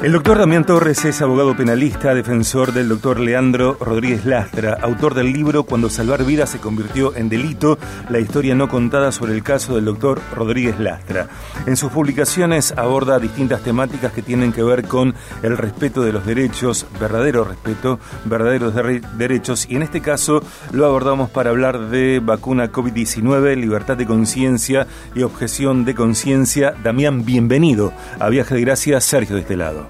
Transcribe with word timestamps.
El 0.00 0.12
doctor 0.12 0.38
Damián 0.38 0.64
Torres 0.64 1.04
es 1.06 1.20
abogado 1.22 1.56
penalista, 1.56 2.14
defensor 2.14 2.72
del 2.72 2.88
doctor 2.88 3.18
Leandro 3.18 3.76
Rodríguez 3.80 4.24
Lastra, 4.24 4.78
autor 4.80 5.12
del 5.14 5.32
libro 5.32 5.64
Cuando 5.64 5.90
salvar 5.90 6.24
vidas 6.24 6.50
se 6.50 6.60
convirtió 6.60 7.16
en 7.16 7.28
delito, 7.28 7.80
la 8.08 8.20
historia 8.20 8.54
no 8.54 8.68
contada 8.68 9.10
sobre 9.10 9.34
el 9.34 9.42
caso 9.42 9.74
del 9.74 9.86
doctor 9.86 10.20
Rodríguez 10.36 10.78
Lastra. 10.78 11.26
En 11.66 11.76
sus 11.76 11.90
publicaciones 11.90 12.72
aborda 12.76 13.18
distintas 13.18 13.62
temáticas 13.62 14.12
que 14.12 14.22
tienen 14.22 14.52
que 14.52 14.62
ver 14.62 14.86
con 14.86 15.16
el 15.42 15.58
respeto 15.58 16.02
de 16.02 16.12
los 16.12 16.24
derechos, 16.24 16.86
verdadero 17.00 17.42
respeto, 17.42 17.98
verdaderos 18.24 18.74
derechos, 19.18 19.66
y 19.68 19.74
en 19.74 19.82
este 19.82 20.00
caso 20.00 20.44
lo 20.70 20.86
abordamos 20.86 21.28
para 21.28 21.50
hablar 21.50 21.90
de 21.90 22.20
vacuna 22.22 22.70
COVID-19, 22.70 23.56
libertad 23.56 23.96
de 23.96 24.06
conciencia 24.06 24.86
y 25.16 25.24
objeción 25.24 25.84
de 25.84 25.96
conciencia. 25.96 26.72
Damián, 26.84 27.24
bienvenido 27.24 27.92
a 28.20 28.28
Viaje 28.28 28.54
de 28.54 28.60
Gracia, 28.60 29.00
Sergio 29.00 29.34
de 29.34 29.42
este 29.42 29.56
lado. 29.56 29.87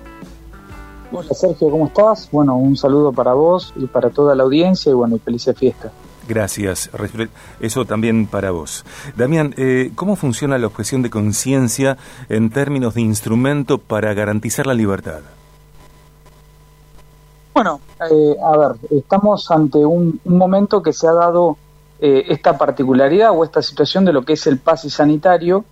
Hola 1.11 1.33
Sergio, 1.33 1.71
¿cómo 1.71 1.87
estás? 1.87 2.29
Bueno, 2.31 2.57
un 2.57 2.77
saludo 2.77 3.13
para 3.13 3.33
vos 3.33 3.73
y 3.77 3.87
para 3.87 4.11
toda 4.11 4.35
la 4.35 4.43
audiencia 4.43 4.91
y 4.91 4.95
bueno, 4.95 5.17
y 5.17 5.19
feliz 5.19 5.49
fiesta. 5.57 5.91
Gracias, 6.29 6.91
eso 7.61 7.87
también 7.87 8.27
para 8.27 8.51
vos. 8.51 8.85
Damián, 9.17 9.55
eh, 9.57 9.91
¿cómo 9.95 10.17
funciona 10.17 10.59
la 10.59 10.67
objeción 10.67 11.01
de 11.01 11.09
conciencia 11.09 11.97
en 12.29 12.51
términos 12.51 12.93
de 12.93 13.01
instrumento 13.01 13.79
para 13.79 14.13
garantizar 14.13 14.67
la 14.67 14.75
libertad? 14.75 15.21
Bueno, 17.55 17.81
eh, 18.11 18.37
a 18.45 18.57
ver, 18.59 18.77
estamos 18.91 19.51
ante 19.51 19.79
un, 19.79 20.21
momento 20.27 20.83
que 20.83 20.93
se 20.93 21.09
ha 21.09 21.13
dado 21.13 21.57
eh, 22.01 22.27
esta 22.29 22.59
particularidad 22.59 23.31
o 23.31 23.43
esta 23.43 23.63
situación 23.63 24.05
de 24.05 24.13
lo 24.13 24.23
que 24.23 24.35
es 24.35 24.47
el 24.47 24.59
pase 24.59 24.91
sanitario, 24.91 25.65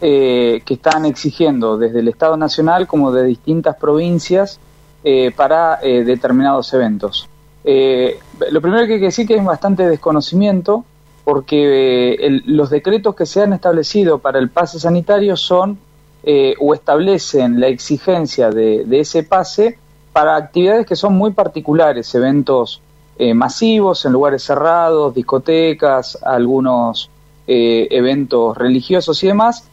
que 0.00 0.62
están 0.66 1.04
exigiendo 1.04 1.76
desde 1.76 1.98
el 1.98 2.08
Estado 2.08 2.34
Nacional 2.38 2.86
como 2.86 3.12
de 3.12 3.22
distintas 3.22 3.76
provincias 3.76 4.58
eh, 5.02 5.32
para 5.34 5.78
eh, 5.82 6.04
determinados 6.04 6.74
eventos. 6.74 7.26
Eh, 7.64 8.18
lo 8.50 8.60
primero 8.60 8.86
que 8.86 8.94
hay 8.94 8.98
que 8.98 9.06
decir 9.06 9.26
que 9.26 9.34
es 9.34 9.42
bastante 9.42 9.88
desconocimiento 9.88 10.84
porque 11.24 12.42
los 12.44 12.68
decretos 12.68 13.14
que 13.14 13.24
se 13.24 13.42
han 13.42 13.54
establecido 13.54 14.18
para 14.18 14.38
el 14.38 14.50
pase 14.50 14.78
sanitario 14.78 15.36
son 15.36 15.78
o 16.58 16.74
establecen 16.74 17.60
la 17.60 17.68
exigencia 17.68 18.50
de, 18.50 18.84
ese 18.90 19.22
pase 19.22 19.78
para 20.12 20.36
actividades 20.36 20.86
que 20.86 20.96
son 20.96 21.14
muy 21.14 21.30
particulares, 21.30 22.12
eventos 22.14 22.82
masivos 23.34 24.04
en 24.06 24.12
lugares 24.12 24.42
cerrados, 24.42 25.14
discotecas, 25.14 26.18
algunos 26.22 27.10
eventos 27.46 28.56
religiosos 28.56 29.22
y 29.22 29.28
demás, 29.28 29.68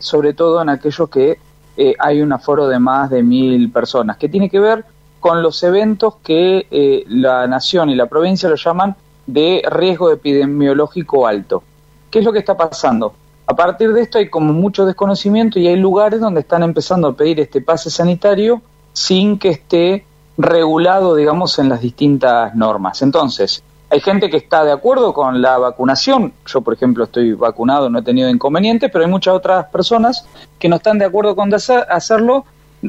sobre 0.00 0.32
todo 0.32 0.60
en 0.62 0.70
aquellos 0.70 1.08
que 1.10 1.38
eh, 1.80 1.94
hay 1.96 2.20
un 2.20 2.32
aforo 2.32 2.66
de 2.66 2.80
más 2.80 3.08
de 3.08 3.22
mil 3.22 3.70
personas, 3.70 4.16
que 4.16 4.28
tiene 4.28 4.50
que 4.50 4.58
ver 4.58 4.84
con 5.20 5.44
los 5.44 5.62
eventos 5.62 6.16
que 6.24 6.66
eh, 6.68 7.04
la 7.06 7.46
nación 7.46 7.88
y 7.88 7.94
la 7.94 8.06
provincia 8.06 8.48
lo 8.48 8.56
llaman 8.56 8.96
de 9.24 9.62
riesgo 9.70 10.10
epidemiológico 10.10 11.28
alto. 11.28 11.62
¿Qué 12.10 12.18
es 12.18 12.24
lo 12.24 12.32
que 12.32 12.40
está 12.40 12.56
pasando? 12.56 13.14
A 13.46 13.54
partir 13.54 13.92
de 13.92 14.00
esto 14.00 14.18
hay 14.18 14.28
como 14.28 14.52
mucho 14.52 14.86
desconocimiento 14.86 15.60
y 15.60 15.68
hay 15.68 15.76
lugares 15.76 16.20
donde 16.20 16.40
están 16.40 16.64
empezando 16.64 17.06
a 17.06 17.12
pedir 17.12 17.38
este 17.38 17.60
pase 17.60 17.90
sanitario 17.90 18.60
sin 18.92 19.38
que 19.38 19.50
esté 19.50 20.04
regulado, 20.36 21.14
digamos, 21.14 21.60
en 21.60 21.68
las 21.68 21.80
distintas 21.80 22.56
normas. 22.56 23.02
Entonces, 23.02 23.62
hay 23.90 24.00
gente 24.00 24.28
que 24.28 24.36
está 24.36 24.64
de 24.64 24.72
acuerdo 24.72 25.14
con 25.14 25.40
la 25.40 25.56
vacunación. 25.58 26.32
Yo, 26.46 26.60
por 26.60 26.74
ejemplo, 26.74 27.04
estoy 27.04 27.32
vacunado, 27.32 27.88
no 27.88 28.00
he 28.00 28.02
tenido 28.02 28.28
inconvenientes, 28.28 28.90
pero 28.92 29.04
hay 29.04 29.10
muchas 29.10 29.34
otras 29.34 29.66
personas 29.66 30.26
que 30.58 30.68
no 30.68 30.76
están 30.76 30.98
de 30.98 31.06
acuerdo 31.06 31.34
con 31.34 31.50
hacerlo. 31.54 32.44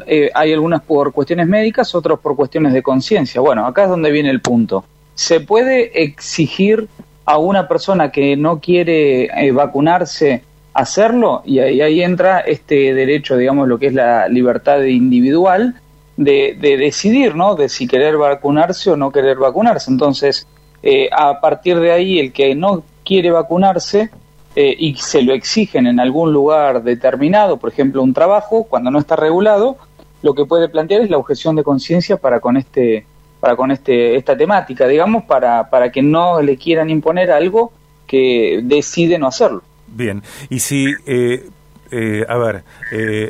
Eh, 0.05 0.29
hay 0.33 0.53
algunas 0.53 0.81
por 0.81 1.13
cuestiones 1.13 1.47
médicas, 1.47 1.95
otros 1.95 2.19
por 2.19 2.35
cuestiones 2.35 2.73
de 2.73 2.83
conciencia. 2.83 3.39
Bueno, 3.39 3.65
acá 3.65 3.83
es 3.83 3.89
donde 3.89 4.11
viene 4.11 4.29
el 4.29 4.41
punto. 4.41 4.83
¿Se 5.15 5.39
puede 5.39 6.03
exigir 6.03 6.87
a 7.25 7.37
una 7.37 7.67
persona 7.67 8.11
que 8.11 8.35
no 8.35 8.59
quiere 8.59 9.25
eh, 9.25 9.51
vacunarse 9.51 10.43
hacerlo? 10.73 11.43
Y 11.45 11.59
ahí, 11.59 11.79
ahí, 11.81 12.03
entra 12.03 12.39
este 12.41 12.93
derecho, 12.93 13.37
digamos, 13.37 13.69
lo 13.69 13.79
que 13.79 13.87
es 13.87 13.93
la 13.93 14.27
libertad 14.27 14.81
individual 14.83 15.79
de, 16.17 16.57
de 16.59 16.75
decidir, 16.75 17.35
¿no? 17.35 17.55
De 17.55 17.69
si 17.69 17.87
querer 17.87 18.17
vacunarse 18.17 18.91
o 18.91 18.97
no 18.97 19.11
querer 19.11 19.37
vacunarse. 19.37 19.89
Entonces, 19.89 20.45
eh, 20.81 21.09
a 21.11 21.39
partir 21.41 21.79
de 21.79 21.91
ahí 21.91 22.19
el 22.19 22.31
que 22.31 22.55
no 22.55 22.83
quiere 23.03 23.31
vacunarse 23.31 24.09
eh, 24.55 24.75
y 24.77 24.95
se 24.95 25.21
lo 25.21 25.33
exigen 25.33 25.87
en 25.87 25.99
algún 25.99 26.31
lugar 26.31 26.83
determinado, 26.83 27.57
por 27.57 27.71
ejemplo 27.71 28.01
un 28.01 28.13
trabajo, 28.13 28.63
cuando 28.63 28.89
no 28.89 28.99
está 28.99 29.15
regulado, 29.15 29.77
lo 30.21 30.33
que 30.33 30.45
puede 30.45 30.69
plantear 30.69 31.01
es 31.01 31.09
la 31.09 31.17
objeción 31.17 31.55
de 31.55 31.63
conciencia 31.63 32.17
para 32.17 32.39
con 32.39 32.57
este 32.57 33.05
para 33.39 33.55
con 33.55 33.71
este 33.71 34.15
esta 34.15 34.37
temática, 34.37 34.87
digamos, 34.87 35.23
para 35.23 35.69
para 35.69 35.91
que 35.91 36.01
no 36.01 36.41
le 36.41 36.57
quieran 36.57 36.89
imponer 36.89 37.31
algo 37.31 37.71
que 38.07 38.61
decide 38.63 39.17
no 39.17 39.27
hacerlo. 39.27 39.61
Bien, 39.87 40.23
y 40.49 40.59
si 40.59 40.87
eh, 41.05 42.25
a 42.27 42.37
ver, 42.37 42.63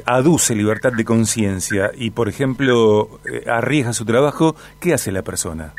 aduce 0.06 0.54
libertad 0.54 0.92
de 0.92 1.06
conciencia 1.06 1.92
y, 1.96 2.10
por 2.12 2.28
ejemplo, 2.28 3.20
arriesga 3.48 3.94
su 3.94 4.04
trabajo, 4.04 4.56
¿qué 4.82 4.94
hace 4.94 5.14
la 5.14 5.22
persona? 5.22 5.74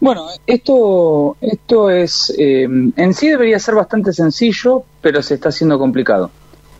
Bueno, 0.00 0.28
esto, 0.46 1.36
esto 1.40 1.90
es, 1.90 2.32
eh, 2.38 2.62
en 2.64 3.14
sí 3.14 3.28
debería 3.28 3.58
ser 3.58 3.74
bastante 3.74 4.12
sencillo, 4.12 4.84
pero 5.00 5.22
se 5.22 5.34
está 5.34 5.48
haciendo 5.48 5.78
complicado. 5.78 6.30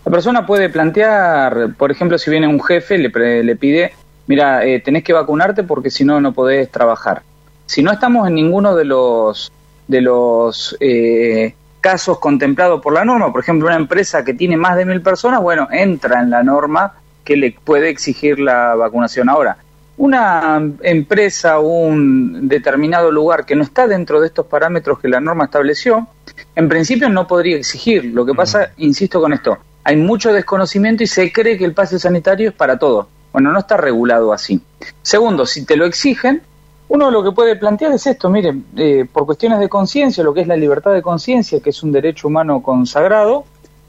La 0.04 0.12
persona 0.12 0.46
puede 0.46 0.68
plantear, 0.68 1.74
por 1.76 1.90
ejemplo, 1.90 2.16
si 2.16 2.30
viene 2.30 2.46
un 2.46 2.62
jefe, 2.62 2.96
le, 2.96 3.42
le 3.42 3.56
pide, 3.56 3.92
mira, 4.28 4.64
eh, 4.64 4.80
tenés 4.80 5.02
que 5.02 5.12
vacunarte 5.12 5.64
porque 5.64 5.90
si 5.90 6.04
no, 6.04 6.20
no 6.20 6.32
podés 6.32 6.70
trabajar. 6.70 7.22
Si 7.66 7.82
no 7.82 7.90
estamos 7.90 8.28
en 8.28 8.36
ninguno 8.36 8.76
de 8.76 8.84
los, 8.84 9.52
de 9.88 10.00
los 10.00 10.76
eh, 10.78 11.54
casos 11.80 12.20
contemplados 12.20 12.80
por 12.80 12.92
la 12.92 13.04
norma, 13.04 13.32
por 13.32 13.40
ejemplo, 13.42 13.66
una 13.66 13.76
empresa 13.76 14.24
que 14.24 14.32
tiene 14.32 14.56
más 14.56 14.76
de 14.76 14.84
mil 14.84 15.02
personas, 15.02 15.42
bueno, 15.42 15.68
entra 15.72 16.20
en 16.20 16.30
la 16.30 16.42
norma 16.42 16.94
que 17.24 17.36
le 17.36 17.50
puede 17.64 17.90
exigir 17.90 18.38
la 18.38 18.76
vacunación. 18.76 19.28
Ahora, 19.28 19.58
una 19.98 20.62
empresa 20.82 21.58
o 21.58 21.68
un 21.68 22.48
determinado 22.48 23.10
lugar 23.10 23.44
que 23.44 23.56
no 23.56 23.64
está 23.64 23.86
dentro 23.86 24.20
de 24.20 24.28
estos 24.28 24.46
parámetros 24.46 25.00
que 25.00 25.08
la 25.08 25.20
norma 25.20 25.44
estableció, 25.44 26.06
en 26.54 26.68
principio 26.68 27.08
no 27.08 27.26
podría 27.26 27.56
exigir. 27.56 28.04
Lo 28.06 28.24
que 28.24 28.32
pasa, 28.32 28.70
insisto 28.76 29.20
con 29.20 29.32
esto, 29.32 29.58
hay 29.82 29.96
mucho 29.96 30.32
desconocimiento 30.32 31.02
y 31.02 31.08
se 31.08 31.32
cree 31.32 31.58
que 31.58 31.64
el 31.64 31.74
pase 31.74 31.98
sanitario 31.98 32.50
es 32.50 32.54
para 32.54 32.78
todo. 32.78 33.08
Bueno, 33.32 33.52
no 33.52 33.58
está 33.58 33.76
regulado 33.76 34.32
así. 34.32 34.60
Segundo, 35.02 35.44
si 35.46 35.64
te 35.64 35.76
lo 35.76 35.84
exigen, 35.84 36.42
uno 36.88 37.10
lo 37.10 37.22
que 37.24 37.32
puede 37.32 37.56
plantear 37.56 37.92
es 37.92 38.06
esto, 38.06 38.30
miren, 38.30 38.66
eh, 38.76 39.04
por 39.12 39.26
cuestiones 39.26 39.58
de 39.58 39.68
conciencia, 39.68 40.22
lo 40.22 40.32
que 40.32 40.42
es 40.42 40.46
la 40.46 40.56
libertad 40.56 40.92
de 40.92 41.02
conciencia, 41.02 41.60
que 41.60 41.70
es 41.70 41.82
un 41.82 41.92
derecho 41.92 42.28
humano 42.28 42.62
consagrado, 42.62 43.44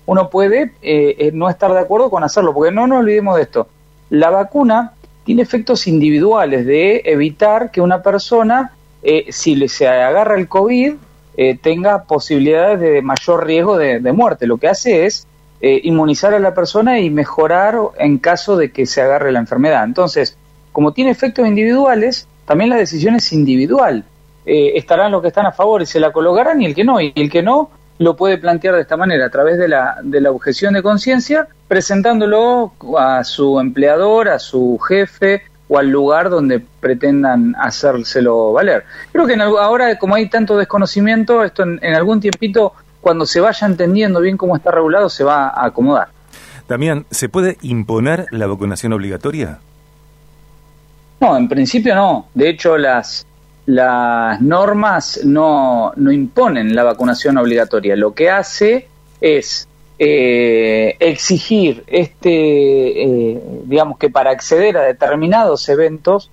uno 0.08 0.30
puede 0.30 0.74
eh, 0.81 1.16
eh, 1.20 1.31
no 1.34 1.50
estar 1.50 1.72
de 1.72 1.80
acuerdo 1.80 2.09
con 2.09 2.24
hacerlo, 2.24 2.53
porque 2.53 2.72
no 2.72 2.88
nos 2.88 3.00
olvidemos 3.00 3.36
de 3.38 3.44
esto. 3.44 3.68
La 4.09 4.31
vacuna 4.31 4.94
tiene 5.29 5.44
efectos 5.44 5.85
individuales 5.85 6.66
de 6.66 7.03
evitar 7.06 7.69
que 7.69 7.81
una 7.81 8.01
persona, 8.01 8.72
eh, 9.03 9.28
si 9.29 9.67
se 9.67 9.88
agarra 9.88 10.35
el 10.35 10.47
COVID, 10.47 10.94
eh, 11.38 11.56
tenga 11.62 12.06
posibilidades 12.06 12.79
de 12.79 13.03
mayor 13.03 13.45
riesgo 13.45 13.78
de, 13.78 14.12
muerte. 14.12 14.47
Lo 14.47 14.57
que 14.57 14.69
hace 14.69 15.06
es 15.06 15.28
eh, 15.62 15.81
inmunizar 15.84 16.34
a 16.34 16.40
la 16.40 16.56
persona 16.56 17.00
y 17.00 17.12
mejorar 17.12 17.78
en 18.00 18.17
caso 18.17 18.57
de 18.57 18.72
que 18.72 18.88
se 18.88 19.03
agarre 19.03 19.31
la 19.31 19.38
enfermedad. 19.38 19.84
Entonces, 19.84 20.35
como 20.72 20.94
tiene 20.94 21.12
efectos 21.12 21.47
individuales, 21.47 22.28
también 22.46 22.72
la 22.72 22.78
decisión 22.78 23.13
es 23.13 23.31
individual. 23.31 24.06
estarán 24.46 25.11
los 25.11 25.22
que 25.22 25.28
están 25.28 25.46
a 25.46 25.51
favor 25.51 25.84
y 25.84 25.85
se 25.85 26.00
la 26.00 26.11
colocarán 26.11 26.59
y 26.59 26.66
el 26.66 26.73
que 26.73 26.84
no, 26.84 27.00
y 27.00 27.13
el 27.13 27.29
que 27.29 27.44
no 27.44 27.69
lo 28.00 28.16
puede 28.16 28.38
plantear 28.38 28.76
de 28.76 28.82
esta 28.82 28.98
manera, 28.98 29.26
a 29.26 29.30
través 29.30 29.58
de 29.58 29.68
la, 29.68 29.98
de 30.02 30.22
la 30.22 30.32
objeción 30.32 30.74
de 30.74 30.82
conciencia, 30.82 31.48
presentándolo 31.68 32.74
a 32.98 33.24
su 33.24 33.60
empleador, 33.60 34.30
a 34.30 34.40
su 34.40 34.79
jefe 34.79 35.44
o 35.68 35.78
al 35.78 35.90
lugar 35.90 36.29
donde 36.29 36.59
pretendan 36.59 37.56
hacérselo 37.59 38.53
valer. 38.53 38.85
Creo 39.12 39.28
que 39.28 39.35
ahora, 39.35 40.00
como 40.00 40.16
hay 40.16 40.28
tanto 40.28 40.58
desconocimiento, 40.58 41.44
esto 41.44 41.64
en, 41.64 41.94
algún 41.94 42.22
tiempito, 42.22 42.73
cuando 43.02 43.26
se 43.26 43.41
vaya 43.41 43.68
entendiendo 43.68 44.22
bien 44.22 44.38
cómo 44.38 44.56
está 44.56 44.72
regulado, 44.72 45.09
se 45.09 45.23
va 45.23 45.50
a 45.50 45.66
acomodar. 45.66 46.08
Damián, 46.68 47.06
¿se 47.12 47.28
puede 47.28 47.58
imponer 47.62 48.28
la 48.32 48.47
vacunación 48.47 48.94
obligatoria? 48.94 49.59
No, 51.20 51.35
en 51.35 51.50
principio 51.50 51.96
no. 51.96 52.28
De 52.34 52.50
hecho, 52.50 52.78
las, 52.78 53.28
las 53.70 54.42
normas 54.42 55.20
no, 55.24 55.94
no 55.96 56.12
imponen 56.12 56.76
la 56.76 56.84
vacunación 56.84 57.38
obligatoria. 57.38 57.96
Lo 57.96 58.16
que 58.16 58.32
hace 58.32 58.88
es 59.22 59.68
eh, 60.00 60.96
exigir 61.00 61.84
este, 61.86 63.04
eh, 63.04 63.40
digamos 63.66 64.00
que 64.00 64.10
para 64.10 64.32
acceder 64.32 64.76
a 64.76 64.82
determinados 64.82 65.70
eventos 65.70 66.32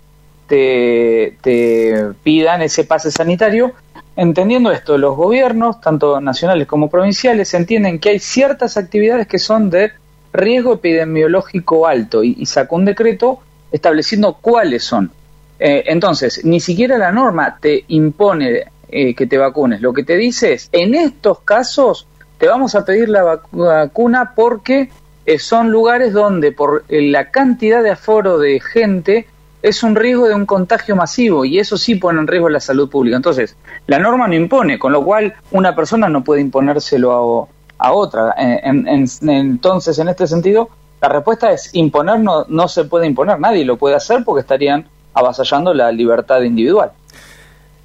te, 0.48 1.36
te, 1.42 2.06
pidan 2.22 2.62
ese 2.62 2.84
pase 2.84 3.10
sanitario. 3.10 3.72
Entendiendo 4.16 4.72
esto, 4.72 4.96
los 4.96 5.14
gobiernos, 5.14 5.82
tanto 5.82 6.22
nacionales 6.22 6.66
como 6.66 6.88
provinciales, 6.88 7.52
entienden 7.52 7.98
que 7.98 8.08
hay 8.08 8.18
ciertas 8.18 8.78
actividades 8.78 9.26
que 9.26 9.38
son 9.38 9.68
de 9.68 9.92
riesgo 10.32 10.72
epidemiológico 10.72 11.86
alto 11.86 12.24
y, 12.24 12.46
sacó 12.46 12.76
un 12.76 12.86
decreto 12.86 13.40
estableciendo 13.72 14.38
cuáles 14.40 14.84
son. 14.84 15.10
Eh, 15.58 15.84
entonces, 15.86 16.44
ni 16.44 16.60
siquiera 16.60 16.98
la 16.98 17.12
norma 17.12 17.58
te 17.60 17.84
impone 17.88 18.64
eh, 18.88 19.14
que 19.14 19.26
te 19.26 19.38
vacunes. 19.38 19.80
Lo 19.80 19.92
que 19.92 20.04
te 20.04 20.16
dice 20.16 20.54
es, 20.54 20.68
en 20.72 20.94
estos 20.94 21.40
casos 21.40 22.06
te 22.38 22.46
vamos 22.46 22.74
a 22.74 22.84
pedir 22.84 23.08
la 23.08 23.40
vacuna 23.50 24.32
porque 24.34 24.90
eh, 25.24 25.38
son 25.38 25.70
lugares 25.70 26.12
donde 26.12 26.52
por 26.52 26.84
la 26.88 27.30
cantidad 27.30 27.82
de 27.82 27.90
aforo 27.90 28.38
de 28.38 28.60
gente 28.60 29.26
es 29.62 29.82
un 29.82 29.96
riesgo 29.96 30.28
de 30.28 30.34
un 30.34 30.46
contagio 30.46 30.94
masivo 30.94 31.44
y 31.44 31.58
eso 31.58 31.76
sí 31.78 31.94
pone 31.94 32.20
en 32.20 32.26
riesgo 32.26 32.48
la 32.48 32.60
salud 32.60 32.88
pública. 32.90 33.16
Entonces, 33.16 33.56
la 33.86 33.98
norma 33.98 34.28
no 34.28 34.34
impone, 34.34 34.78
con 34.78 34.92
lo 34.92 35.02
cual 35.02 35.34
una 35.50 35.74
persona 35.74 36.08
no 36.08 36.22
puede 36.22 36.42
imponérselo 36.42 37.48
a, 37.78 37.92
otra. 37.92 38.34
entonces, 38.38 39.98
en 39.98 40.08
este 40.08 40.26
sentido, 40.26 40.68
la 41.00 41.08
respuesta 41.08 41.50
es 41.50 41.74
imponer 41.74 42.20
no, 42.20 42.44
no 42.48 42.68
se 42.68 42.84
puede 42.84 43.06
imponer, 43.06 43.38
nadie 43.38 43.64
lo 43.64 43.76
puede 43.76 43.96
hacer 43.96 44.24
porque 44.24 44.40
estarían 44.40 44.86
avasallando 45.16 45.74
la 45.74 45.90
libertad 45.90 46.42
individual. 46.42 46.92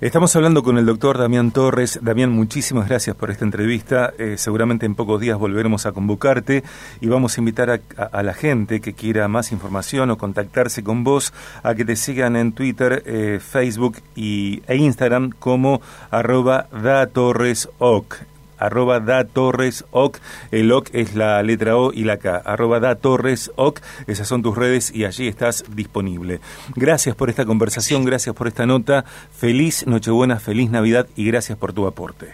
Estamos 0.01 0.35
hablando 0.35 0.63
con 0.63 0.79
el 0.79 0.85
doctor 0.87 1.19
Damián 1.19 1.51
Torres. 1.51 1.99
Damián, 2.01 2.31
muchísimas 2.31 2.89
gracias 2.89 3.15
por 3.15 3.29
esta 3.29 3.45
entrevista. 3.45 4.11
Eh, 4.17 4.35
seguramente 4.37 4.87
en 4.87 4.95
pocos 4.95 5.21
días 5.21 5.37
volveremos 5.37 5.85
a 5.85 5.91
convocarte 5.91 6.63
y 7.01 7.07
vamos 7.07 7.37
a 7.37 7.41
invitar 7.41 7.69
a, 7.69 8.23
la 8.23 8.33
gente 8.33 8.81
que 8.81 8.93
quiera 8.93 9.27
más 9.27 9.51
información 9.51 10.09
o 10.09 10.17
contactarse 10.17 10.83
con 10.83 11.03
vos 11.03 11.33
a 11.61 11.75
que 11.75 11.85
te 11.85 11.95
sigan 11.95 12.35
en 12.35 12.51
Twitter, 12.51 13.03
eh, 13.05 13.39
Facebook 13.39 13.97
y, 14.15 14.63
e 14.65 14.75
Instagram 14.75 15.29
como 15.37 15.81
arroba 16.09 16.67
datorresoc 16.71 18.30
arroba 18.61 18.99
da 18.99 19.25
torres 19.25 19.83
oc, 19.91 20.19
el 20.51 20.71
oc 20.71 20.89
es 20.93 21.15
la 21.15 21.41
letra 21.43 21.75
O 21.75 21.91
y 21.91 22.03
la 22.03 22.17
K, 22.17 22.37
arroba 22.37 22.79
da 22.79 22.95
torres 22.95 23.51
oc, 23.55 23.81
esas 24.07 24.27
son 24.27 24.41
tus 24.41 24.55
redes 24.55 24.93
y 24.93 25.05
allí 25.05 25.27
estás 25.27 25.65
disponible. 25.75 26.39
Gracias 26.75 27.15
por 27.15 27.29
esta 27.29 27.45
conversación, 27.45 28.05
gracias 28.05 28.35
por 28.35 28.47
esta 28.47 28.65
nota, 28.65 29.03
feliz 29.31 29.85
Nochebuena, 29.87 30.39
feliz 30.39 30.69
Navidad 30.69 31.07
y 31.15 31.25
gracias 31.25 31.57
por 31.57 31.73
tu 31.73 31.87
aporte. 31.87 32.33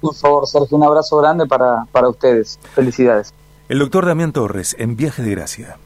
Por 0.00 0.14
favor, 0.14 0.46
Sergio, 0.46 0.76
un 0.76 0.84
abrazo 0.84 1.16
grande 1.16 1.46
para, 1.46 1.86
para 1.90 2.08
ustedes. 2.08 2.58
Felicidades. 2.74 3.32
El 3.68 3.78
doctor 3.78 4.04
Damián 4.04 4.32
Torres, 4.32 4.76
en 4.78 4.96
Viaje 4.96 5.22
de 5.22 5.30
Gracia. 5.30 5.76